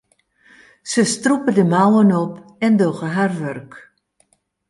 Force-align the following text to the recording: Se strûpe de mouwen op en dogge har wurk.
Se 0.89 1.01
strûpe 1.11 1.51
de 1.57 1.65
mouwen 1.73 2.11
op 2.23 2.33
en 2.65 2.73
dogge 2.79 3.09
har 3.15 3.31
wurk. 3.39 3.71